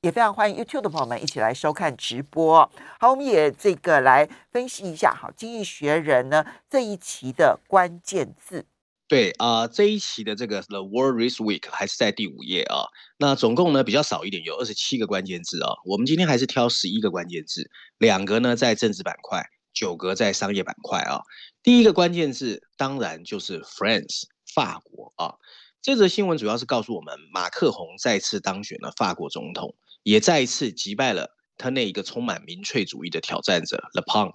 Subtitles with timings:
[0.00, 2.70] 也非常欢迎 YouTube 的朋友们一起来收看直播。
[3.00, 8.64] 好，我们也这个来分析一下，好，《经济学人》呢这一期的关键字。
[9.08, 12.86] 对啊，这一期的这个 The World Risk Week 还是在第五页啊。
[13.16, 15.70] 那总共呢比较少一点，有二十七个关键字啊。
[15.84, 21.22] 我们今天还是挑十一个关键字，两个呢在政治板块，九个在商业板块啊。
[21.64, 25.34] 第一个关键字当然就是 France 法国啊。
[25.80, 29.74] 这则新闻主要是告诉我们，马克宏再次当选了法国总统，
[30.08, 34.32] 也再一次击败了他那一个充满民粹主义的挑战者 Le Pen。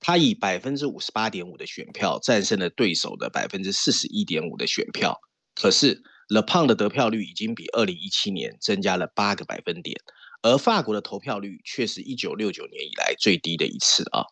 [0.00, 5.20] 他以百分之五十八点五的选票战胜了对手的百分之四十一点五的选票。
[5.54, 10.00] 可是 Le Pen 的得票率已经比二零一七年增加了八个百分点。
[10.42, 14.24] 而法国的投票率却是一九六九年以来最低的一次啊！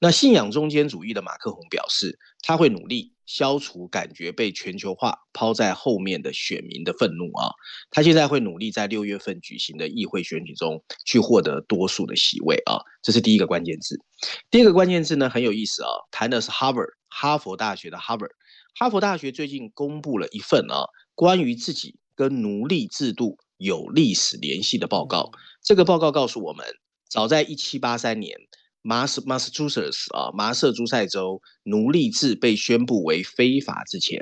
[0.00, 7.50] 那信仰中间主义的马克宏表示，他会努力消除感觉被全球化抛在后面的选民的愤怒啊！
[7.90, 12.82] 他现在会努力在六月份举行的议会选举中去获得多数的席位啊！
[13.00, 14.00] 这是第一个关键字。
[14.50, 18.30] 第二个关键字呢很有意思啊，谈的是 Harvard 哈佛大学的 Harvard。
[18.74, 25.30] 哈佛大学最近公布了一份啊关于自己跟奴隶制度有历史联系的报告。
[25.62, 26.66] 这个报告告诉我们，
[27.08, 28.36] 早在一七八三年，
[28.82, 34.20] 马斯马斯诸塞斯啊，麻瑟诸塞州奴隶制被宣布为非法之前，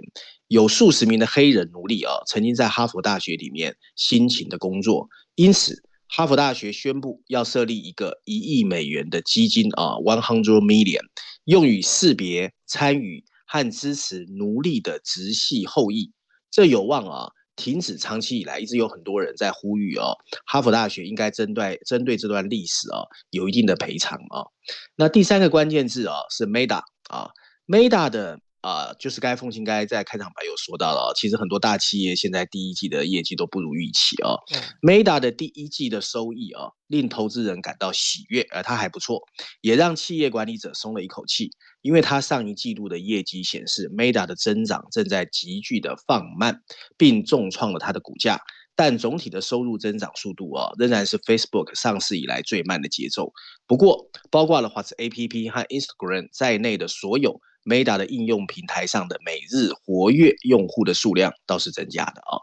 [0.48, 5.08] 有数十名的黑人奴隶啊，曾经在哈佛大学里面辛勤的工作。
[5.36, 11.00] 因此，哈佛大学宣布要设立一个一亿美元的基金啊，one hundred million，
[11.44, 16.12] 用于识别、参与和支持奴隶的直系后裔。
[16.50, 17.30] 这有望啊。
[17.60, 20.16] 停止长期以来一直有很多人在呼吁哦，
[20.46, 24.48] 哈佛大学应该针对针对这段历史哦有一定的赔偿哦。
[24.96, 26.80] 那第三个关键字哦是 Meta
[27.10, 27.28] 啊
[27.66, 28.40] ，Meta 的。
[28.62, 34.36] 啊，就是该凤青该在开场白有说到了，其实很多大企业现在第一季的业绩都不如预期啊。
[34.82, 39.20] Meta 的第一季的收益啊，令投资人感到喜悦，而它还不错，
[39.62, 41.50] 也让企业管理者松了一口气，
[41.80, 46.60] 因为它上一季度的业绩显示，Meta 的增长正在急剧的放慢，
[46.98, 48.38] 并重创了它的股价。
[48.76, 53.30] 但总体的收入增长速度啊，仍然是 Facebook 上市以来最慢的节奏。
[53.66, 57.40] 不过，包括了 Whats App 和 Instagram 在内的所有。
[57.64, 62.38] Meta 的应用平台上的每日活跃用户的数量倒是增加的啊。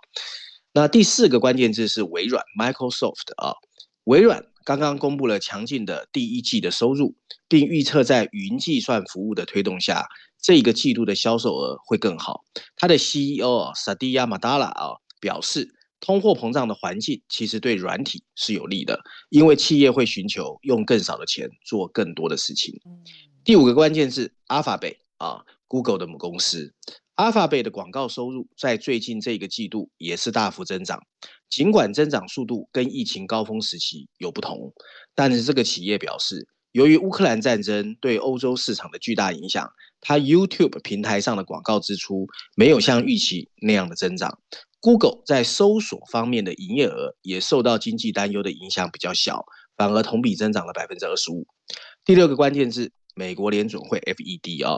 [0.73, 3.53] 那第四个关键字是微软 Microsoft 啊。
[4.03, 7.15] 微软刚刚公布了强劲的第一季的收入，
[7.47, 10.05] 并预测在云计算服务的推动下，
[10.41, 12.43] 这一个季度的销售额会更好。
[12.75, 15.67] 它的 CEO Satya Nadella 啊表示，
[15.99, 22.79] 通货膨胀的环境其实对软体是有利的，因为企业会寻求用更少的钱做更多的事情。
[23.43, 24.97] 第五个关键字 Alphabet。
[25.17, 26.73] 啊，Google 的母公司
[27.15, 31.01] Alphabet 的广告收入在最近这个季度也是大幅增长，
[31.49, 34.71] 尽管增长速度跟疫情高峰时期有不同，
[35.15, 39.67] 但是这个企业表示，由于乌克兰战争对欧洲市场的巨大影响，
[39.99, 44.39] 它 YouTube 平台上的广告支出没有像预期那样的增长。
[44.79, 49.43] Google 在搜索方面的营业额也受到经济担忧的影响比较小，
[49.75, 51.47] 反而同比增长了百分之二十五。
[52.05, 52.91] 第六个关键字。
[53.17, 54.77] 美国联准会 （FED） 啊，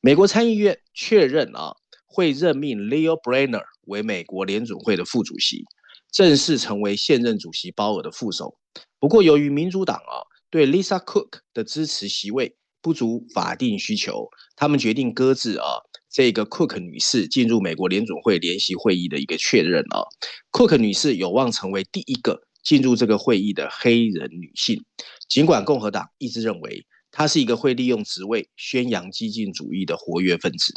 [0.00, 1.72] 美国参议院确认啊，
[2.06, 5.64] 会任命 Leo Brainer 为美国联准会的副主席，
[6.12, 8.56] 正式成为现任主席鲍尔的副手。
[9.00, 15.66] 不过，由于民主党啊对 Lisa Cook 的支持席位不足法定需求，他们决定搁置啊
[16.08, 20.06] 这个 Cook 女士进入美国联准会联席会议的一个确认啊。
[20.52, 24.80] Cook 女士有望成为第一个进入这个会议的黑人女性，
[25.28, 26.86] 尽管共和党一直认为。
[27.12, 30.72] 他是一个会利用职位宣扬激进主义的活跃分子。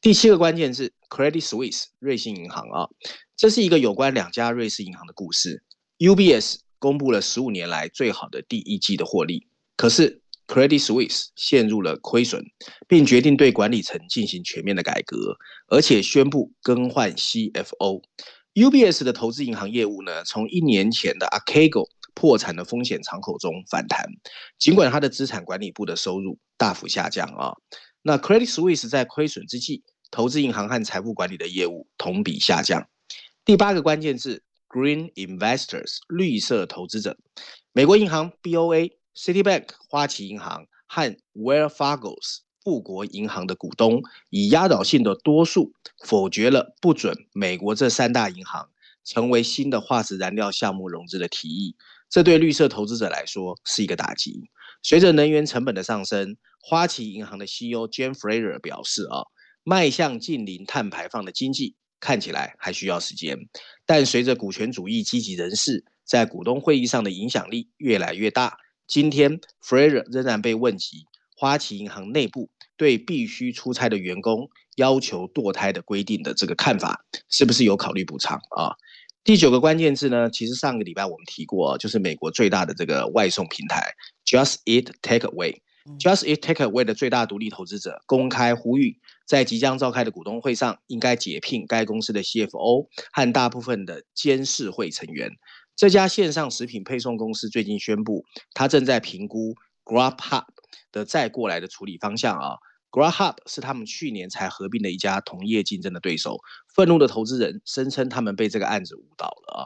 [0.00, 2.88] 第七个关键是 Credit Suisse 瑞信银行啊，
[3.36, 5.64] 这是一个有关两家瑞士银行的故事。
[5.98, 12.44] UBS 公布了十五年来最好的第一季的获利，可是 Credit Suisse 陷入了亏损，
[12.86, 15.36] 并决定对管理层进行全面的改革，
[15.68, 18.02] 而且宣布更换 CFO。
[18.54, 21.88] UBS 的投资银行业务呢，从一年前的 Archegos。
[22.16, 24.06] 破产的风险敞口中反弹，
[24.58, 27.54] 尽管它的资产管理部的收入大幅下降啊。
[28.02, 32.88] 那 Credit Suisse 在亏损之际，投资银行和财富管理的业务同比下降。
[33.44, 37.18] 第八个关键字 Green Investors 绿色投资者，
[37.72, 42.16] 美国银行 BOA、Citibank 花旗银行和 Wells Fargo
[42.64, 45.74] 富国银行的股东以压倒性的多数
[46.04, 48.70] 否决了不准美国这三大银行
[49.04, 51.76] 成为新的化石燃料项目融资的提议。
[52.08, 54.50] 这对绿色投资者来说是一个打击。
[54.82, 59.24] 随着能源成本的上升，花旗银行的 CEO Jan Fraser 表示：“啊，
[59.64, 63.36] 迈向近零碳排放的经济看起来还需要时间，
[63.84, 71.06] 但随着股权主义积极人士在股东会议上的影响力越来越大，今天 Fraser 仍然被问及
[71.36, 78.76] 花旗银行内部对必须出差的员工要求堕胎的规定的这个看法，是不是有考虑补偿啊？”
[79.26, 83.92] 第九个关键字呢，其实上个礼拜我们提过，就是美国最大的这个外送平台
[84.24, 85.56] Just Eat Takeaway。
[85.98, 95.32] Just Eat Takeaway 的最大独立投资者公开呼吁，在即将召开的股东会上，应该解聘该公司的 CFO 和大部分的监事会成员。
[95.74, 98.24] 这家线上食品配送公司最近宣布，
[98.54, 100.44] 他正在评估 GrabHub
[100.92, 102.58] 的再过来的处理方向啊。
[102.90, 106.38] GrabHub 是他们去年才合并的一家同业竞争的对手。
[106.74, 109.62] 愤怒的投资人声称他们被这个案子误导了啊。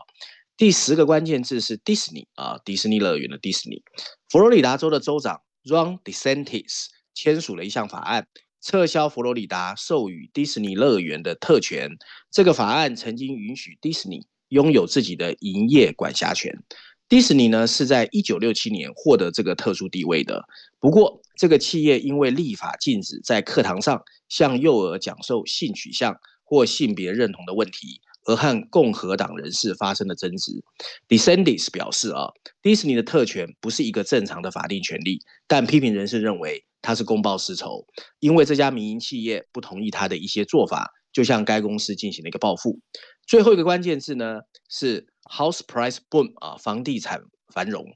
[0.56, 3.82] 第十个关键字是 Disney 啊，迪士尼乐园的 Disney。
[4.28, 8.26] 佛罗里达州的州长 Ron DeSantis 签署了一项法案，
[8.60, 11.90] 撤销佛罗里达授予迪士尼乐园的特权。
[12.30, 16.62] 这个法案曾经允许迪士尼拥有自己的营业管辖权。
[17.08, 20.44] 迪士尼呢是在一九六七年获得这个特殊地位的。
[20.78, 26.14] 不过，这个企业因为立法禁止在课堂上向幼儿讲授性取向
[26.44, 30.62] 或性别认同的问题，而和共和党人士发生了争执。
[31.08, 32.28] Descendis 表示啊，
[32.60, 37.86] 迪士尼的特权不是一个正常的法定权利，但批评人士认为他是公报私仇，
[38.18, 42.78] 因为这家民营企业不同意他的一些做法，就向该公司进行了一个报复。
[43.26, 47.22] 最后一个关键字呢是 house price boom 啊，房地产
[47.54, 47.86] 繁荣。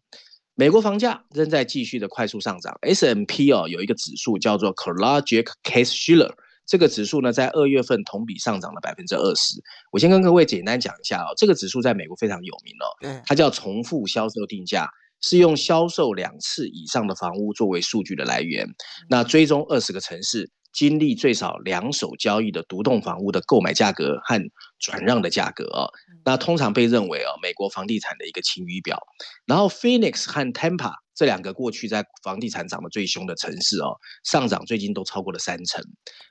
[0.57, 2.79] 美国房价仍在继续的快速上涨。
[2.83, 6.33] S M P 哦有一个指数叫做 Collegiate Case Shiller，
[6.65, 9.61] 这个指数呢在二月份同比上涨了百分之二十。
[9.91, 14.89] 我先跟各位简单讲一下哦，这个指数在美国非常有名哦，它叫重复销售定价，
[15.27, 18.67] 是用销售两次以上的房屋作为数据的来源。
[19.09, 20.51] 那追踪二十个城市。
[20.75, 24.43] 经历最少两手交易的独栋房屋的购买价格和
[24.81, 25.87] 转让的价格啊，
[26.25, 28.99] 那通常被认为啊美国房地产的一个晴雨表。
[29.47, 33.95] 然后 Phoenix 和 Tampa 这两个过去在房地产涨得最凶的城市哦，
[34.25, 35.81] 上涨最近都超过了三成。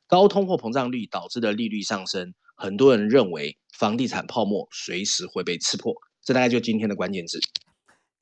[0.08, 5.94] 高通货膨胀率导致的利率上升，很多人认为房地产泡沫随时会被刺破。
[6.22, 7.40] 这大概就今天的关键字。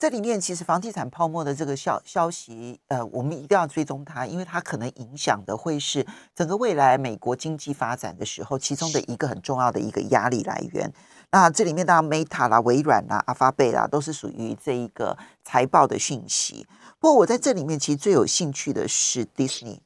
[0.02, 6.04] 这里面其实房地产泡沫的这个消消息，呃，我们一定要追踪它，因为它可能影响的会是
[6.34, 10.92] 整个未来美国经济发展的时候，其中的一个很重要的一个压力来源。
[11.30, 16.66] 那这里面当然，Meta 啦、微软啦、阿发贝啦，都是属于这一个财报的讯息。
[16.98, 19.84] 不过我在这里面其实最有兴趣的是迪士尼。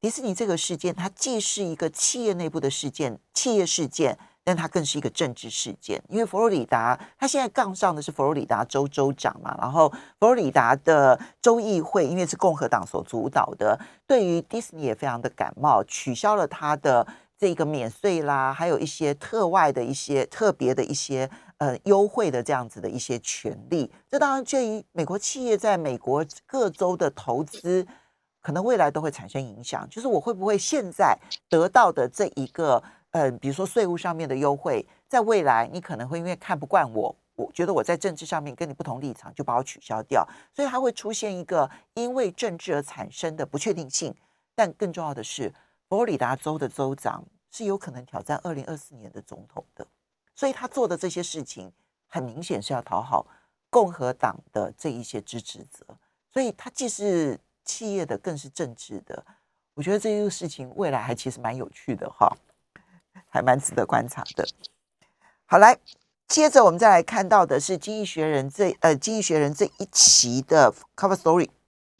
[0.00, 4.18] 迪士尼这个事件，它既是一个企业内部的事件，企业事件。
[4.48, 17.06] 但它更是一个政治事件，因为佛罗里达，他现在杠上的是佛罗里达州州长嘛，然后佛罗里达的州议会因为是共和党所主导的，对于迪士尼也非常的感冒，取消了他的
[17.36, 21.28] 这个免税啦，还有一些特外的一些特别的一些
[21.58, 23.92] 呃优惠的这样子的一些权利。
[24.08, 27.86] 这当然对于美国企业在美国各州的投资，
[28.40, 29.86] 可能未来都会产生影响。
[29.90, 31.18] 就是我会不会现在
[31.50, 32.82] 得到的这一个。
[33.10, 44.14] 呃，比如说税务上面的优惠，在未来你可能会因为看不惯我，我觉得我在政治上面跟你不同立场，就把我取消掉，所以它会出现一个因为政治而产生的不确定性。
[44.54, 45.52] 但更重要的是，
[45.88, 49.86] 佛罗里达州的州长是有可能挑战二零二四年的总统的，
[50.34, 51.72] 所以他做的这些事情
[52.08, 53.26] 很明显是要讨好
[53.70, 55.86] 共和党的这一些支持者，
[56.30, 59.24] 所以他既是企业的，更是政治的。
[59.74, 62.36] 我觉得这个事情未来还其实蛮有趣的哈。
[63.28, 64.46] 还蛮值得观察的。
[65.46, 65.78] 好，来，
[66.26, 71.48] 接着我们再来看到的是《经济学人》这呃，《经济学人》这一期的 cover story。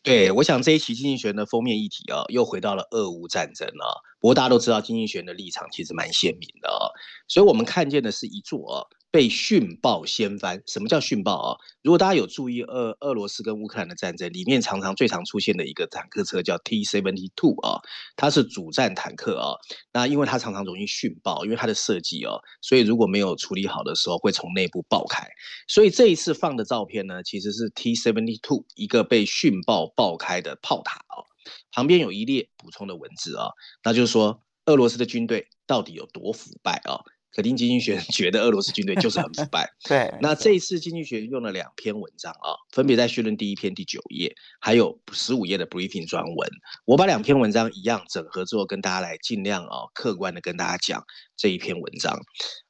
[0.02, 3.86] 对，我想这一期《经济学人》的封面议题啊，又回到了俄乌战争啊。
[4.20, 6.88] 不过大家都知道，《经济学人》的立场其实蛮鲜明的啊，
[7.26, 8.88] 所以我们看见的是一座。
[9.10, 11.56] 被训爆掀翻，什么叫训爆啊？
[11.82, 17.80] 如果大家有注意俄俄罗斯跟乌克兰的战争，里面常常最常出现的一个坦克车叫 T seventy two 啊，
[18.16, 19.56] 它是主战坦克啊。
[19.92, 25.26] 那因为它常常容易训爆，因为它的设计哦，所以如果没有处理好的时候，会从内部爆开。
[25.66, 31.24] 所以这一次放的照片呢，其实是 T seventy two 一个被训爆爆开的炮塔哦，
[31.72, 33.48] 旁边有一列补充的文字啊，
[33.82, 37.00] 那就是说俄罗斯的军队到底有多腐败啊？
[37.38, 39.72] 肯定经济学人觉得俄罗斯军队就是很腐败。
[39.88, 46.50] 对，那这一次经济学用了两篇文章啊，分别在序论第一篇第九页，还有十五页的 briefing 专文。
[46.84, 51.04] 我把两篇文章一样整合之后，跟大家来尽量啊客观的跟大家讲
[51.36, 52.18] 这一篇文章。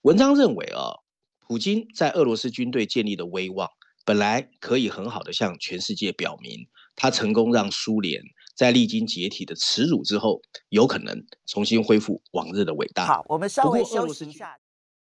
[0.03, 1.01] 文章认为啊，
[1.47, 3.71] 普京在俄罗斯军队建立的威望，
[4.05, 8.21] 本来可以很好的向全世界表明，他成功让苏联。
[8.59, 13.07] 在历经解体的耻辱之后，有可能重新恢复往日的伟大。
[13.07, 14.59] 好，我们稍微休息一下。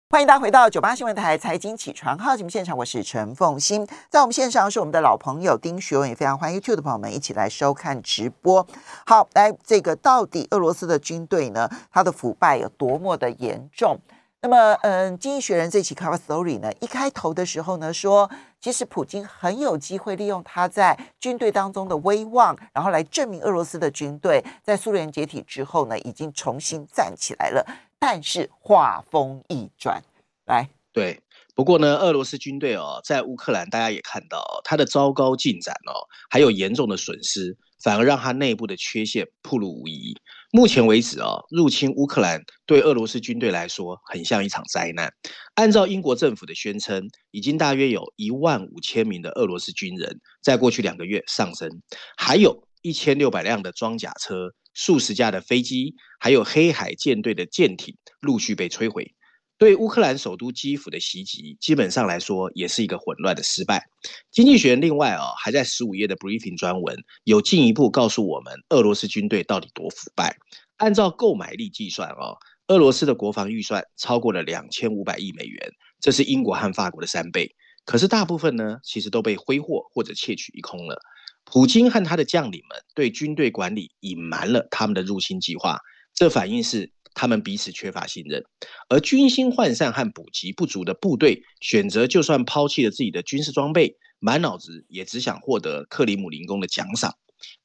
[0.10, 8.66] 欢迎大家回到九八新闻台财经起床号节目现场，我是陈凤欣，在我们线上是我们的老朋友丁学文，也非常欢迎 YouTube 的朋友们一起来收看直播。
[9.06, 14.00] 好，来这个到底俄罗斯的军队呢，它的腐败有多么的严重？
[14.44, 27.66] 那么，嗯，经济学人这期 cover story 呢，一开头的时候呢，说其实普京很有机会利用他在军队当中的威望，然后来证明俄罗斯的军队在苏联解体之后呢，已经重新站起来了。
[27.98, 30.04] 但是话锋一转，
[30.46, 31.22] 来，对，
[31.56, 37.56] 不过呢，俄罗斯军队哦，在乌克兰大家也看到它的糟糕进展哦，还有严重的损失。
[37.84, 40.16] 反而让他内部的缺陷暴露无遗。
[40.52, 45.12] 目前为止啊，入侵乌克兰对俄罗斯军队来说很像一场灾难。
[45.56, 51.70] 按照英国政府的宣称，已经大约有一万五千名的俄罗斯军人在过去两个月上升，
[52.16, 59.14] 还有一千六百辆的装甲车、数十架的飞机，还有黑海舰队的舰艇陆续被摧毁。
[59.58, 63.88] 对乌克兰首都基辅的袭击，基本上来说也是一个混乱的失败。
[64.32, 70.36] 经济学人另外啊，还在十五页的 briefing 专文有进一步告诉我们，俄罗斯军队到底多腐败。
[70.78, 72.36] 按照购买力计算哦，
[72.68, 77.56] 俄罗斯的国防预算超过了两千五百亿美元，这是英国和法国的三倍。
[77.86, 81.00] 可是大部分呢，其实都被挥霍或者窃取一空了。
[81.46, 85.80] 普京和他的将领们对军队管理隐瞒了他们的入侵计划，
[86.14, 86.92] 这反映是。
[87.14, 88.44] 他们彼此缺乏信任，
[88.90, 97.16] 而军心涣散和补给不足的部队选择，就算抛弃了自己的军事装备，满脑子也只想获得克里姆林宫的奖赏。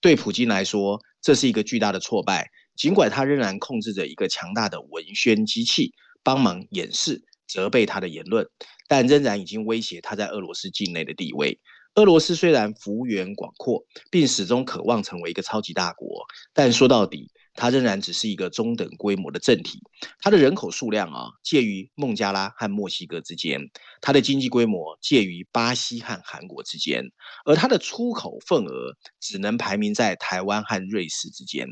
[0.00, 2.50] 对普京来说，这是一个巨大的挫败。
[2.76, 8.46] 尽管他仍然控制着一个强大的文宣机器，帮忙掩饰、责备他的言论，
[8.86, 11.58] 但仍然已经威胁他在俄罗斯境内的地位。
[11.94, 17.30] 俄罗斯虽然幅员广阔，并始终渴望成为一个超级大国，但说到底。
[17.60, 19.80] 它仍然只是一个中等规模的政体，
[20.20, 23.60] 它的人口数量啊介于孟加拉和墨西哥之间，
[24.00, 27.02] 它的经济规模介于巴西和韩国之间，
[27.44, 31.66] 而它的出口份额只能排名在台湾和瑞士之间。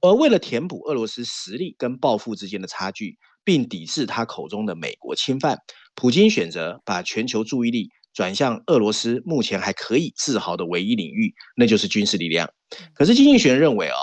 [0.00, 5.58] 而为了填补俄罗斯实力跟抱负之间的差距，并抵制他口中的美国侵犯，
[5.94, 12.50] 普京选择把全球注意力转向俄罗斯目前还可以自豪的唯一领域，那就是军事力量。
[12.92, 13.96] 可是经济学人认为啊。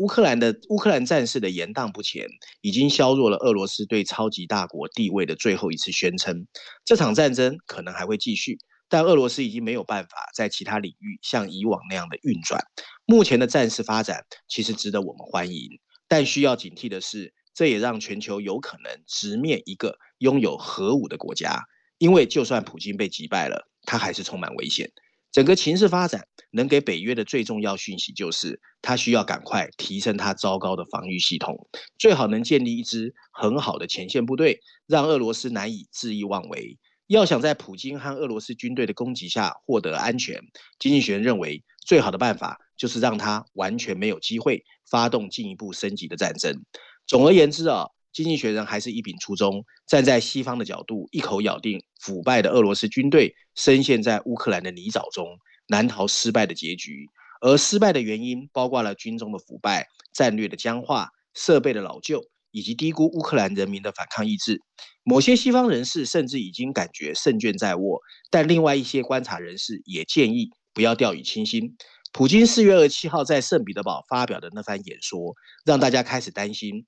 [0.00, 2.26] 乌克兰的乌克兰战事的延宕不前，
[2.62, 6.46] 已经削弱了俄罗斯对超级大国地位的最后一次宣称。
[6.86, 8.56] 这场战争可能还会继续，
[8.88, 12.64] 但俄罗斯已经没有办法在其他领域像以往那样的运转。
[13.04, 15.68] 目前的战事发展其实值得我们欢迎，
[16.08, 21.62] 但需要警惕的是，这也让全球有可能直面一个拥有核武的国家。
[21.98, 24.90] 因为就算普京被击败了，他还是充满危险。
[25.32, 31.68] 整个情势发展能给北约的最重要讯息就是，他需要赶快提升他糟糕的防御系统，
[31.98, 36.78] 最好能建立一支很好的前线部队，让俄罗斯难以恣意妄为。
[37.06, 40.40] 要想在普京和俄罗斯军队的攻击下获得安全，
[40.78, 46.64] 经济学认为最好的办法就是让他完全没有机会发动进一步升级的战争。
[47.06, 47.86] 总而言之啊。
[48.12, 55.38] 经济学人还是一秉初衷，站在西方的角度，一口咬定腐败的俄罗斯军队深陷在乌克兰的泥沼中，
[55.68, 57.06] 难逃失败的结局。
[57.40, 64.60] 而失败的原因包括了军中的腐败、战略的僵化、设备的老旧，以及低估乌克兰人民的反抗意志。
[65.04, 68.00] 某些西方人士甚至已经感觉胜券在握，
[68.30, 71.76] 但另外一些观察人士也建议不要掉以轻心。
[72.12, 76.84] 普京四月二十七号在圣彼得堡发表的那番演说，让大家开始担心。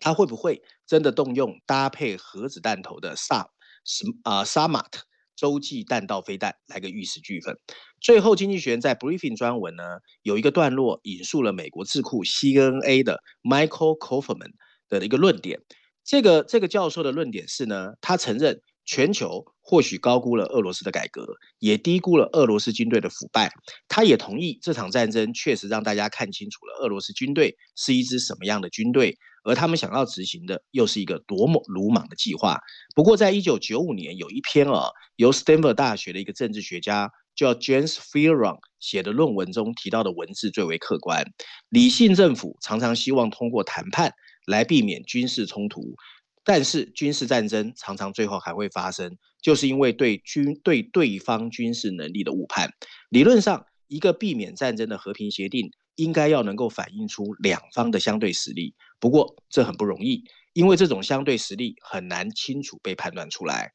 [0.00, 3.50] 他会不会真的动用搭配核子弹头的萨
[3.84, 5.04] 什啊萨马特
[5.36, 7.56] 洲际弹道飞弹来个玉石俱焚？
[8.00, 9.82] 最后，经济学人在 briefing 专文呢
[10.22, 14.52] 有一个段落引述了美国智库 CNA 的 Michael Kofman
[14.88, 15.60] 的一个论点。
[16.04, 21.26] 这个这个教授的论点是呢，他承认全球或许高估了俄罗斯的改革，
[21.58, 23.52] 也低估了俄罗斯军队的腐败。
[23.88, 29.16] 他也同意这场战争确实让大家看清楚了俄罗斯军队是一支什么样的军队。
[29.46, 32.58] 而他们想要执行的又是一个多么鲁莽的计划。
[32.94, 41.26] 不过，在一九九五年，有一篇啊由 Stanford 大学的一个政治学家叫 James Fearon 写的论文中提到的文字最为客观。
[41.68, 44.14] 理性政府常常希望通过谈判
[44.46, 45.94] 来避免军事冲突，
[46.44, 52.70] 但是军事战争常常最后还会发生，就是因为对军对对方军事能力的误判。
[53.08, 58.74] 理论上，一个避免战争的和平协定应该要能够反映出两方的相对实力。
[59.00, 63.72] 不过这很不容易，因为这种相对实力很难清楚被判断出来。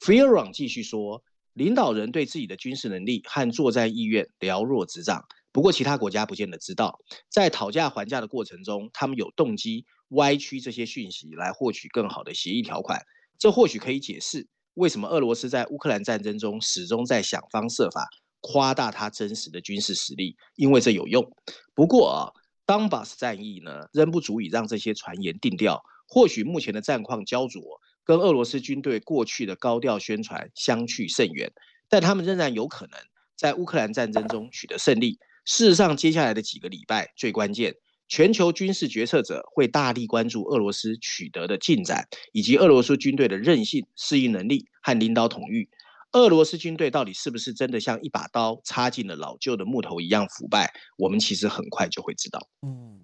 [0.00, 5.24] f e a r o n 继续说，领导人对自己的军事能力和作战意愿了若指掌。
[5.52, 6.98] 不过其他国家不见得知道，
[7.28, 13.02] 在讨价还价的过程中，他们有动机歪曲这些讯息来获取更好的协议条款。
[13.38, 18.08] 这或许可以解释为什么俄罗斯在乌克兰战争中始终在想方设法
[18.40, 21.30] 夸大他真实的军事实力，因为这有用。
[21.74, 22.32] 不过啊，
[22.64, 25.82] 当巴斯战役呢，仍不足以让这些传言定调。
[26.08, 27.62] 或许目前的战况焦灼，
[28.04, 31.52] 跟俄罗斯军队过去的高调宣传相去甚远，
[31.88, 32.98] 但他们仍然有可能
[33.36, 35.18] 在乌克兰战争中取得胜利。
[35.44, 37.76] 事实上，接下来的几个礼拜最关键，
[38.08, 45.68] 全球军事决策者会大力关注俄罗斯取得的进展，以及俄罗斯军队的韧性、适应能力和领导统御。
[46.12, 50.70] 俄罗斯军队到底是不是真的像一把刀插进了老旧的木头一样腐败？
[50.98, 52.46] 我们其实很快就会知道。
[52.60, 53.00] 嗯，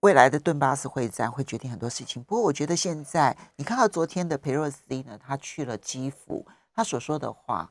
[0.00, 2.22] 未来的顿巴斯会战会决定很多事情。
[2.22, 7.68] 不过，我觉得现在你看到昨天的佩洛西呢，他去了基辅，他所说的话。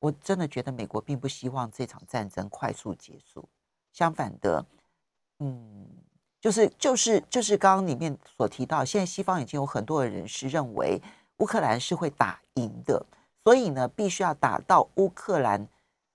[0.00, 3.48] 我真的觉得美国并不希望这场战争快速结束，
[3.90, 4.66] 相反的，
[5.44, 5.86] 嗯，
[6.40, 10.98] 就是就是就是刚刚里面所提到，现在西方已经有很多的人士认为
[11.36, 13.04] 乌克兰是会打赢的，
[13.42, 15.68] 所以呢，必须要打到乌克兰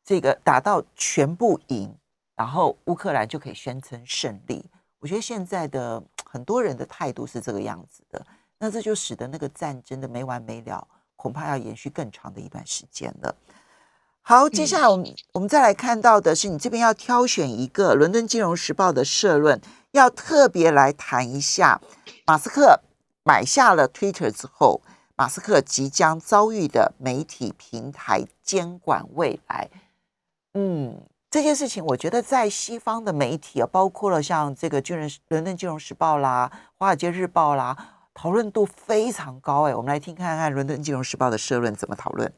[0.04, 1.96] 这个打到全部赢，
[2.36, 4.66] 然后乌克兰就可以宣称胜利。
[4.98, 8.26] 我觉得现在的很多人的态度是这个样子的，
[8.58, 13.36] 那这就使得那个战争的没完没了，恐怕要延续更长的一段时间了。
[14.30, 19.60] 好，接下来我们我们再来看到的是，你这边要挑选一个《伦敦金融时报》的社论，
[19.94, 21.82] 要特别来谈一下
[22.28, 22.80] 马斯克
[23.24, 24.84] 买下了 Twitter 之后，
[25.16, 29.68] 马斯克即将遭遇的媒体平台监管未来。
[30.54, 37.76] 嗯，这件事情我觉得在西方的媒体啊，包括了像这个《巨人伦敦金融时报》啦、《华尔街日报》啦，
[38.14, 39.64] 讨论度非常高。
[39.64, 42.32] 哎，我们来听看看《伦敦金融时报》的社论怎么讨论。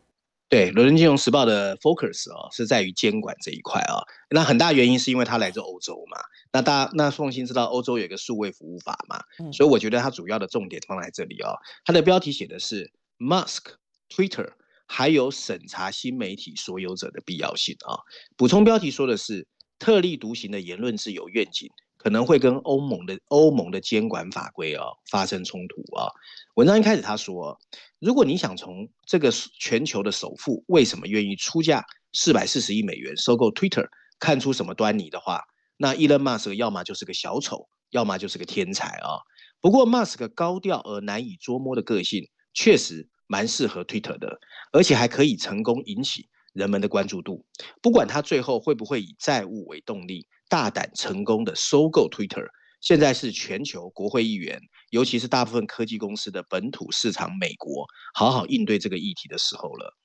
[0.51, 4.03] 对《伦敦金融时报》的 focus 哦，是在于监管这一块啊。
[4.29, 6.17] 那很大原因是因为它来自欧洲嘛。
[6.51, 11.55] 那大家那凤欣知道欧洲有一个数位服务法嘛，所以我觉得它主要的重点放在这里哦。
[11.85, 13.75] 它的标题写的是 Musk
[14.09, 14.51] Twitter
[14.87, 17.95] 还有审查新媒体所有者的必要性啊。
[18.35, 19.47] 补充标题说的是
[19.79, 21.71] 特立独行的言论自由愿景。
[22.03, 26.09] 可能会跟欧盟的欧盟的监管法规哦发生冲突啊。
[26.55, 27.57] 文章一开始他说，
[27.99, 33.87] 如果你想从这个全球的首富为什么愿意出价四百四十亿美元收购 Twitter
[34.19, 35.41] 看出什么端倪的话，
[35.77, 39.19] 那 Elon Musk 要么就是个小丑，要么就是个天才啊。
[39.61, 44.37] 不过 Musk 高调而难以捉摸的个性确实蛮适合 Twitter 的，
[44.73, 47.45] 而且还可以成功引起人们的关注度。
[47.81, 50.27] 不管他最后会不会以债务为动力。
[50.49, 52.45] 大胆成功的收购 Twitter，
[52.81, 59.95] 现在是全球国会议员，尤其是大部分科技公司的本土市场美国，好好应对这个议题的时候了。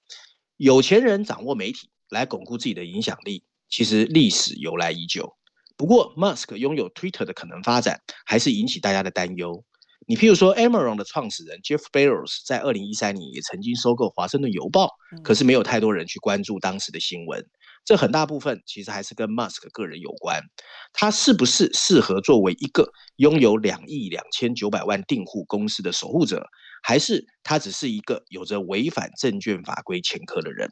[0.59, 5.35] 有钱人掌握媒体来巩固自己的影响力，其实历史由来已久。
[5.77, 9.65] 不过，Musk 拥有 Twitter 的可能发展，还是引起大家的担忧。
[10.07, 14.91] 你譬如说，Amazon 的创始人 Jeff Bezos 在二零一三年也曾经收购《华盛顿邮报》，
[15.23, 17.45] 可是没有太多人去关注当时的新闻。
[17.87, 20.43] 这很大部分其实还是跟 Musk 个人有关，
[20.93, 26.45] 他是不是适合作为一个拥有两亿两千九百万订户公司的守护者，
[26.83, 30.69] 还是他只是一个有着违反证券法规前科的人？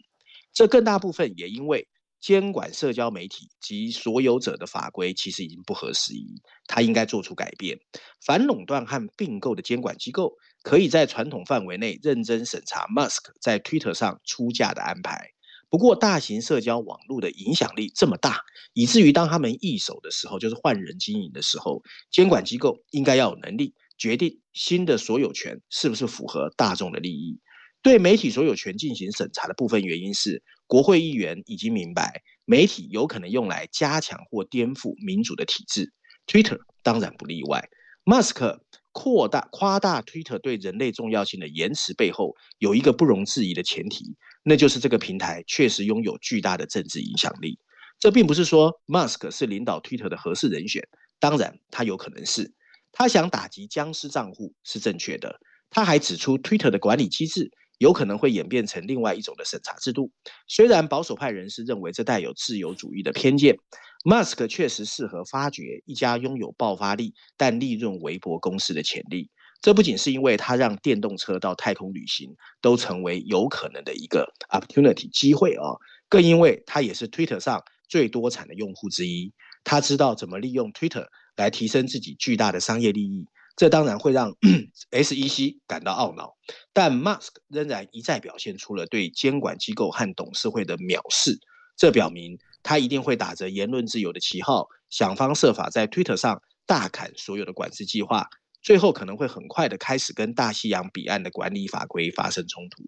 [0.53, 1.87] 这更大部分也因为
[2.21, 7.79] 监管社交媒体及所有者的法规其实已经不合时宜，他应该做出改变。
[8.27, 10.33] 反垄断和并购的监管机构
[10.65, 15.29] 可以在传统范围内认真审查 Musk 在 Twitter 上出价的安排。
[15.75, 18.43] 不过，大型社交网络的影响力这么大，
[18.75, 21.83] 以至于当他们易手的时候，就是换人经营的时候，
[22.13, 27.41] 监管机构应该要有能力决定新的所有权是不是符合大众的利益。
[27.83, 35.93] 对媒体所有权进行审查的部分原因是，国会议员已经明白，媒体有可能用来加强或颠覆民主的体制
[36.29, 37.69] ，Twitter 当然不例外。
[38.05, 38.65] 马斯克。
[38.97, 47.59] 扩大夸大 Twitter 对人类重要性的延迟背后，有一个不容置疑的前提，那就是这个平台确实拥有巨大的政治影响力。
[47.99, 50.87] 这并不是说 Musk 是领导 Twitter 的合适人选，
[51.19, 52.53] 当然他有可能是。
[52.93, 55.41] 他想打击僵尸账户是正确的。
[55.71, 57.51] 他还指出，Twitter 的管理机制。
[57.79, 60.13] 有可能会演变成另外一种的审查制度。
[60.47, 63.57] 虽然保守派人士认为这带有自由主义的偏见
[64.05, 69.29] ，Musk 确实适合发掘一家拥有爆发力但利润微薄公司的潜力。
[69.65, 75.73] 这不仅是因为它让电动车到太空旅行都成为有可能的一个 opportunity 机会啊，
[76.11, 79.33] 更因为它也是 Twitter 上最多产的用户之一。
[79.65, 84.37] 他知道怎么利用 Twitter 来提升自己巨大的商业利益，这当然会让
[84.93, 86.35] SEC 感到懊恼。
[86.75, 91.39] 但 Musk 仍然一再表现出了对监管机构和董事会的藐视，
[91.75, 98.29] 这表明他一定会打着言论自由的旗号，想方设法在 Twitter 上大砍所有的管制计划。
[98.65, 102.83] 最后可能会很快的开始跟大西洋彼岸的管理法规发生冲突，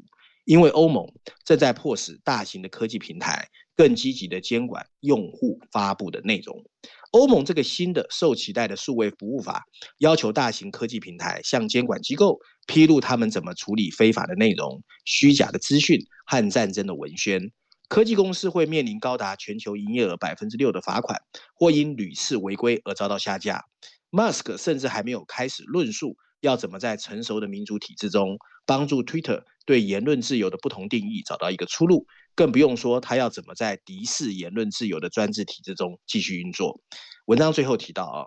[0.47, 1.07] 因为欧盟
[1.45, 6.65] 正在迫使大型的科技平台更积极的监管用户发布的内容。
[7.11, 9.65] 欧盟这个新的受期待的数位服务法，
[9.99, 17.53] 要求大型科技平台向监管机构披露他们怎么处理非法的内容、虚假的资讯和战争的文宣。
[17.89, 21.21] 科技公司会面临高达全球营业额百分之六的罚款，
[21.55, 23.63] 或因屡次违规而遭到下架。
[24.11, 36.81] Musk 甚至还没有开始论述要怎么在成熟的民主体制中帮助 Twitter 对言论自由的不同定义找到一个出路，更不用说他要怎么在敌视言论自由的专制体制中继续运作。
[37.27, 38.27] 文章最后提到啊，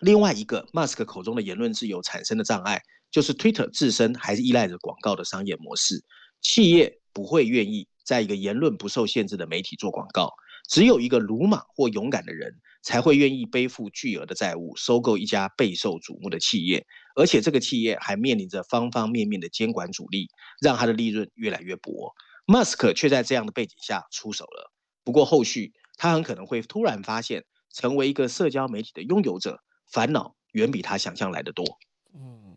[0.00, 6.04] 另外一个 Musk 口中的言论自由产生的障碍，就是 Twitter 自身还是依赖着广告的商业模式，
[6.42, 10.30] 企业不会愿意在一个言论不受限制的媒体做广告，
[10.68, 12.60] 只有一个鲁莽或勇敢的人。
[12.82, 20.28] 才会愿意背负巨额的债务，收购一家备受瞩目的企业，而且这个企业还面临着方方面面的监管阻力，
[20.60, 22.12] 让他的利润越来越薄。
[22.44, 24.72] 马斯克却在这样的背景下出手了。
[25.04, 31.64] 不过后续他很可能会突然发现，成为一个社交媒体的拥有者，烦恼远比他想象来的多。
[32.12, 32.56] 嗯，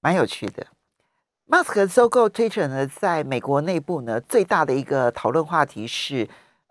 [0.00, 0.68] 蛮有趣的。
[1.44, 6.28] 马斯克收购 Twitter 呢，在美国内部呢，最大的一个讨论话题是。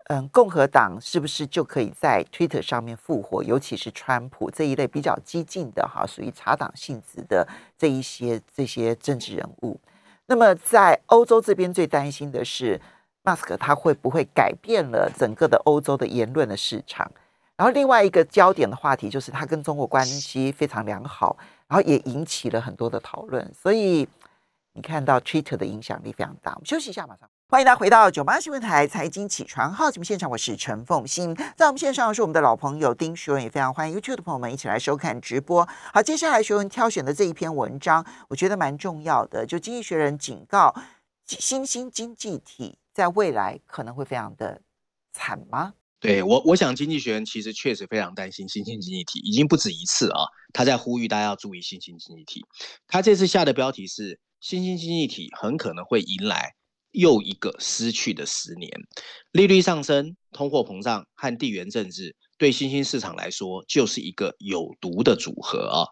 [0.08, 3.42] 嗯，共和党是不是就可以在 Twitter 上面复活？
[3.42, 9.80] 尤其是川普这一类比较激进的哈，属于查党性质的这一些这些政治人物。
[10.26, 12.78] 那么在欧洲这边最担心的是，
[13.22, 17.10] 马斯克他会不会改变了整个的欧洲的言论的市场？
[17.56, 21.34] 然后另外一个焦点的话题就是他跟中国关系非常良好，
[21.66, 23.50] 然后也引起了很多的讨论。
[23.54, 24.06] 所以
[24.74, 26.52] 你看到 Twitter 的影响力非常大。
[26.52, 27.26] 我们休息一下，马上。
[27.46, 35.68] 欢迎大家回到九八新闻台财经起床号节目现场，我是陈凤欣，在我们线上是我们的老朋友丁学文，也非常欢迎 YouTube 的朋友们一起来收看直播。
[35.92, 40.74] 好，接下来学文挑选的这一篇文章，我觉得蛮重要的，就经济学人警告
[41.26, 44.62] 新兴经济体在未来可能会非常的
[45.12, 45.74] 惨吗？
[46.00, 52.44] 对我，我想经济学人其实确实非常担心新兴经济体，已经不止一次啊，他在呼吁大家要注意新兴经济体。
[52.88, 56.54] 他这次下的标题是新兴经济体很可能会迎来。
[56.94, 58.70] 又一个失去的十年，
[59.32, 65.84] 利率上升、通货膨胀和地缘政治对新兴市场来说就是一个有毒的组合啊。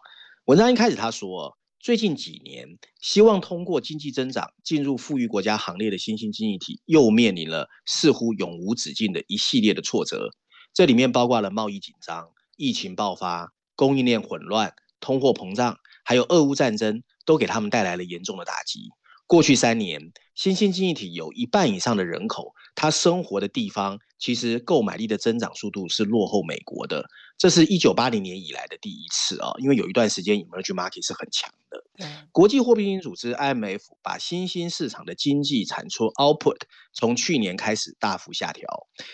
[0.45, 2.67] 文章一开始他说，最近几年
[3.01, 10.29] 希望通过经济增长进入富裕国家行列的新兴经济体，又面临了似乎永无止境的一系列的挫折。
[10.73, 18.89] 这里面包括了贸易紧张、疫情爆发、供应链混乱、通货膨胀，还有俄乌战争，都给他们带来了严重的打击。
[19.25, 27.05] 过去三年，新兴经济体有一半以上的人口，他生活的地方其实购买力的增长速度是落后美国的。
[27.37, 31.83] 这是一九八零年以来的第一次啊，因为有一段时间 emerging market 是很强的。
[32.31, 36.57] 国际货币基金组织 IMF 把新兴市场的经济产出 output
[36.93, 38.67] 从去年开始大幅下调，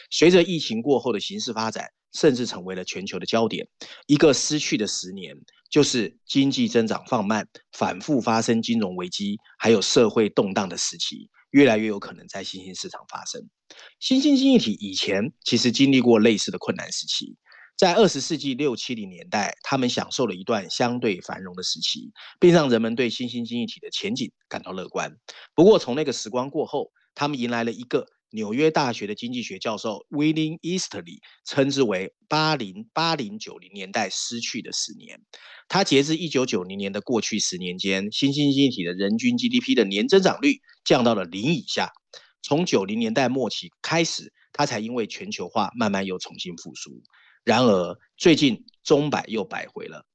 [0.10, 1.86] 随着疫情过后的形势发展。
[2.12, 3.68] 甚至成为了全球的焦点。
[4.08, 5.38] 一个失去的十年，
[5.70, 13.48] 就是经济增长放慢、反复发生金融危机，还有社会动荡的时期，越来越有可能在新兴市场发生。
[14.00, 17.38] 新兴经济体以前其实经历过类似的困难时期，
[17.78, 25.16] 在二十世纪六七零年代，他们享受了一段相对繁荣的时期，并让人们对新兴经济体的前景感到乐观。
[25.54, 28.08] 不过，从那个时光过后，他们迎来了一个。
[28.32, 35.20] 纽约大学的经济学教授 William Easterly 称之为“八零八零九零年代失去的十年”。
[35.68, 41.92] 他截至一九九零年的过去十年间，新兴经济体的人均 GDP 的年增长率降到了零以下。
[42.42, 47.02] 从九零年代末期开始，它才因为全球化慢慢又重新复苏。
[47.44, 50.06] 然而，最近钟摆又摆回了。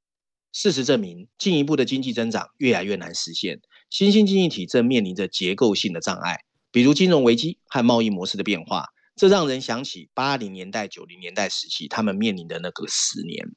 [0.53, 3.59] 事实证明，进一步的经济增长越来越难实现。
[3.89, 6.44] 新兴经济体正面临着结构性的障碍。
[6.75, 13.47] 比如金融危机和贸易模式的变化，这让人想起八零年代、九零年代时期他们面临的那个十年，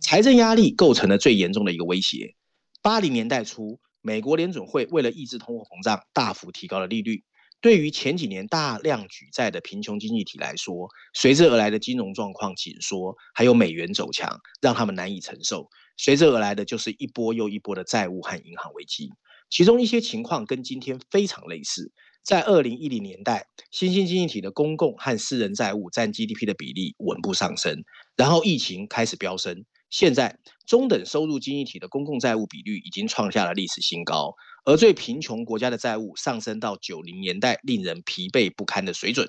[0.00, 2.34] 财政压力构成了最严重的一个威胁。
[2.82, 7.22] 八零年代初，美国联准会为了抑制通货膨胀，大幅提高了利率。
[7.60, 15.70] 对于前几年大量举债的贫穷经济体来说，随之而来的金融状况紧缩，还有美元走强，让他们难以承受。
[15.96, 19.12] 随之而来的就是一波又一波的债务和银行危机。
[19.48, 21.92] 其中一些情况跟今天非常类似。
[22.24, 27.84] 在二零一零年代，新兴经济体的公共和私人债务占 GDP 的比例稳步上升，
[28.16, 29.66] 然后疫情开始飙升。
[29.90, 34.34] 现在中等收入经济体的公共债务比率已经创下了历史新高，
[34.64, 39.28] 而最贫穷国家的债务上升到九零年代令人疲惫不堪的水准。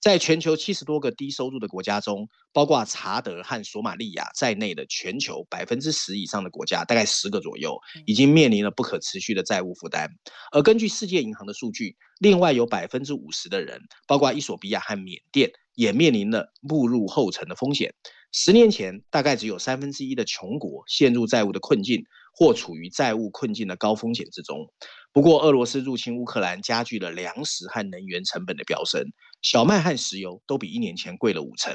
[0.00, 10.08] 在全球七十多个低收入的国家中，包括查德和索马利亚在内的全球百分之十以上的国家，大概十个左右，已经面临了不可持续的债务负担。
[10.52, 17.92] 而根据世界银行的数据，另外有百分之五十的人，包括伊索比亚和缅甸，也面临了步入后尘的风险。
[18.32, 22.04] 十年前，大概只有三分之一的穷国陷入债务的困境，
[22.34, 24.70] 或处于债务困境的高风险之中。
[25.10, 29.02] 不过，俄罗斯入侵乌克兰加剧了粮食和能源成本的飙升，
[29.46, 31.72] 小麦和石油都比一年前贵了五成。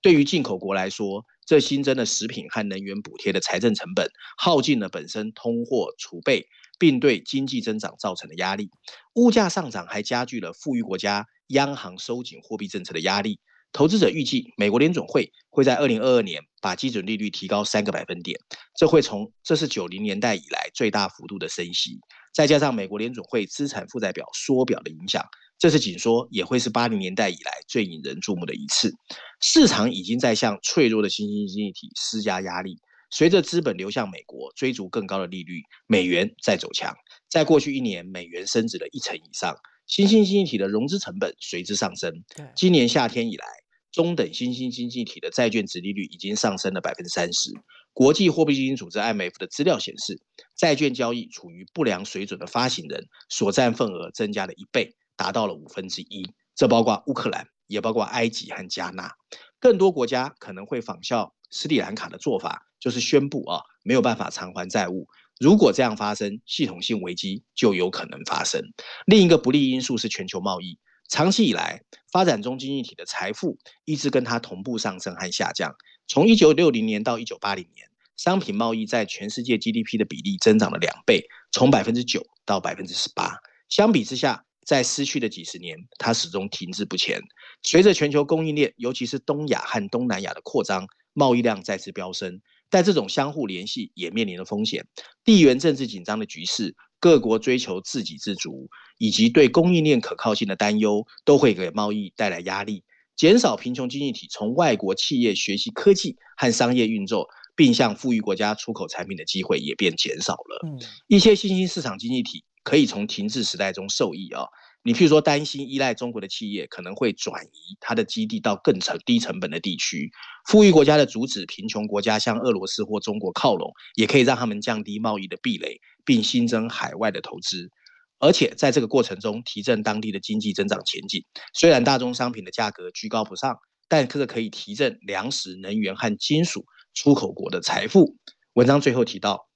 [0.00, 6.44] 对于进口国来说，这新增的食品和能源补贴的财政成本，耗尽了本身通货储备，
[6.80, 8.70] 并对经济增长造成的压力。
[9.14, 13.38] 物价上涨还加剧了富裕国家央行收紧货币政策的压力。
[13.72, 18.36] 投资者预计，美国联总会会在二零二二年把基准利率提高三个百分点，
[18.76, 22.00] 这会从这是九零年代以来最大幅度的升息。
[22.34, 25.24] 再加上美国联总会资产负债表缩表的影响，
[25.62, 28.92] 这次紧缩也会是八零年代以来最引人注目的一次。
[29.40, 32.80] 市场已经在向脆弱的新兴经济体施加压力，
[33.12, 36.92] 随着资本流向美国，追逐更高的利率，美元在走强。
[37.30, 42.12] 在过去一年，美元升值了一成以上，新兴经济体的融资成本随之上升。
[42.56, 43.46] 今年夏天以来。
[43.92, 47.50] 中等新兴经济体的债券值利率已经上升了百分之三十。
[47.92, 50.18] 国际货币基金组织 IMF 的资料显示，
[50.56, 56.32] 债券交易处于不良水准的发行人所占份额增加了一倍，达到了五分之一。
[56.54, 59.12] 这包括乌克兰，也包括埃及和加纳。
[59.58, 65.08] 更多国家可能会仿效斯里兰卡的做法，就是宣布啊没有办法偿还债务。
[65.40, 68.62] 如果这样发生，系统性危机就有可能发生。
[69.06, 70.78] 另一个不利因素是全球贸易。
[71.08, 75.74] 长期以来，发展中经济体的财富一直跟它同步上升和下降。
[76.06, 83.36] 从一九六零年到一九八零年，商品贸易在全世界 GDP 的比例增长了两倍，从百分之九到百分之十八。
[83.68, 87.20] 相比之下，在失去的几十年，它始终停滞不前。
[87.62, 92.40] 随着全球供应链，尤其是东亚和东南亚的扩张，贸易量再次飙升。
[92.70, 94.86] 但这种相互联系也面临了风险。
[95.24, 96.74] 地缘政治紧张的局势。
[97.02, 102.84] 各国追求自给自足，以及对供应链可靠性的担忧，都会给贸易带来压力，
[103.16, 110.78] 减少贫穷经济体从外国企业学习科技和商业运作，并向富裕国家出口产品的机会也变减少了。
[111.08, 114.44] 一些新兴市场经济体可以从停滞时代中受益啊。
[114.84, 120.10] 你譬如说，担心依赖中国的企业可能会转移它的基地到更成低成本的地区。
[120.48, 127.70] 富裕国家的阻止贫穷国家向俄罗斯或中国靠拢，也可以让他们降低贸易的壁垒，并新增海外的投资，
[128.18, 131.24] 而且在这个过程中提振当地的经济增长前景。
[131.54, 138.16] 虽然大宗商品的价格居高不上，但这个可以提振粮食、能源和金属出口国的财富。
[138.54, 139.46] 文章最后提到，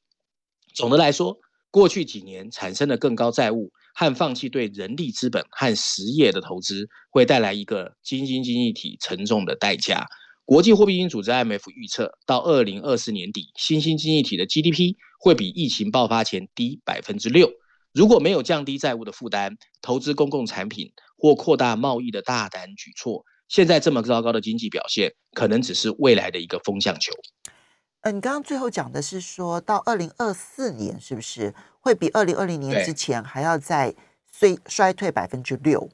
[0.73, 1.39] 总的来说，
[1.77, 3.71] 过去几年产生的更高债务。
[3.99, 10.07] 和放弃对人力资本和实业的投资，会带来一个新兴经济体沉重的代价。
[10.45, 17.51] 国际货币基金组织 IMF 预测，到二零二四年底，新兴经济体的 GDP 会比疫情爆发前低百分之六。
[17.95, 27.13] 如果没有降低债务的负担、投资公共产品或扩大贸易的大胆举措，现在这么糟糕的经济表现，可能只是未来的一个风向球。
[28.07, 33.93] 嗯，你刚刚最后讲的是说到二零二四年，是不是会比二零二零年之前还要再
[34.31, 35.91] 衰衰退百分之六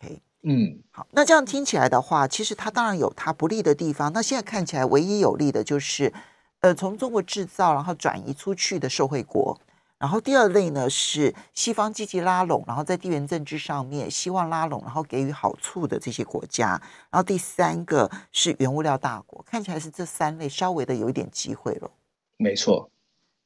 [0.00, 4.10] ？OK，嗯，好，那这样听起来的话，其实它当然有它不利的地方。
[4.14, 6.14] 那现在看起来唯一有利的就是，
[6.60, 9.60] 呃，从中国制造然后转移出去的受惠国。
[9.98, 16.70] 然后第二类呢是西方积极拉拢，然后在地缘政治上面希望拉拢，然后给予好处的这些国家。
[17.10, 21.90] 然后第三个是原物料大国，看起来是这三类稍微的有一点机会了。
[22.36, 22.90] 没错，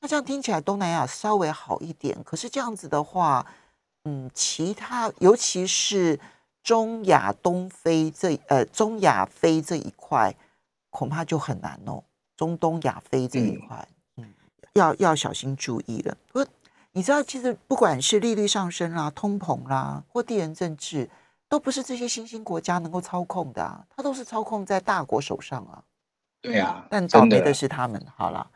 [0.00, 2.20] 那这样听起来东南亚稍微好一点。
[2.24, 3.46] 可是这样子的话，
[4.04, 6.18] 嗯，其他尤其是
[6.62, 10.34] 中亚、东非这呃中亚非这一块，
[10.90, 12.02] 恐怕就很难哦。
[12.36, 13.86] 中东亚非这一块。
[14.78, 16.16] 要要小心注意了。
[16.32, 16.44] 不，
[16.92, 21.10] 你知道，其实不管是利率上升啦、通膨啦，或地缘政治，
[21.48, 25.82] 都不是这些新兴国家能够操控的，它都是操控在大国手上啊。
[26.40, 28.00] 对啊，但倒霉的是他们。
[28.16, 28.48] 好了，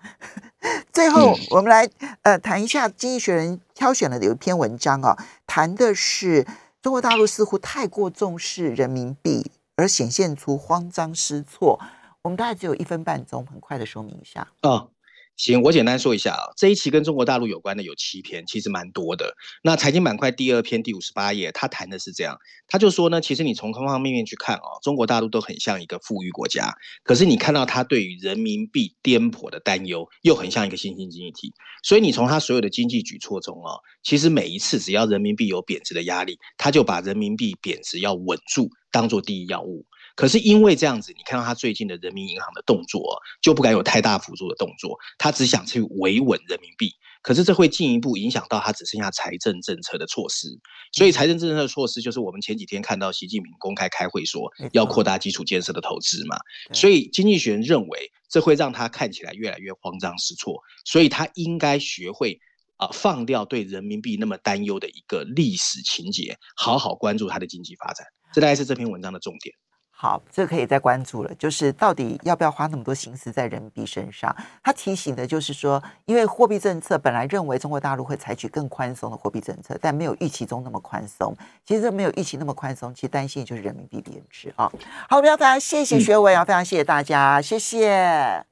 [0.93, 1.89] 最后我们来
[2.23, 6.47] 呃谈一下《经济学人》挑选了有一篇文章啊，谈的是
[6.81, 11.81] 中国大陆似乎太过重视人民币，而显现出慌张失措。
[12.23, 14.87] 我们大概只有一分半钟，很快的说明一下啊。
[15.37, 19.35] 行，我简单说一下啊，这一期跟中国大陆有关的有七篇，其实蛮多的。
[19.63, 22.37] 那财经板块第二篇第五十八页，他谈的是这样，
[22.69, 31.53] 他就说呢，其实你从方方面面去看哦，中国大陆都很像一个富裕国家，可是你看到他对于人民币颠簸的担忧，又很像一个新兴经济体。
[31.83, 39.85] 所以你从他所有的经济举措中哦，其实每一次只要人民币有贬值的压力，他就把人民币贬值要稳住当做第一要务。
[40.15, 46.93] 可是因为这样子，你看到他最近的人民银行的动作，就不敢有太大幅度的动作，他只想去维稳人民币。
[47.23, 50.49] 可是这会进一步影响到他只剩下财政政策的措施。
[50.93, 56.37] 所以财政政策的措施就是我们前几天看到习近平公开开会说要扩大基础建设的投资嘛。
[56.73, 62.41] 所以经济学人认为这会让他看起来越来越慌张失措，所以他应该学会
[62.77, 68.05] 啊放掉对人民币那么担忧的一个历史情节，好好关注他的经济发展。
[68.35, 69.55] 这大概是这篇文章的重点。
[70.03, 71.33] 好，这可以再关注了。
[71.37, 74.35] 就是到底要不要花那么多心思在人民币身上？
[74.61, 81.33] 他提醒的就是说，因为货币政策本来认为中国大陆会采取更宽松的货币政策，但没有预期中那么宽松。
[81.65, 84.69] 其实没有预期那么宽松，其实担心就是人民币贬值啊。
[85.09, 88.45] 好，我们要非常谢谢学伟啊，非常谢谢大家，谢谢。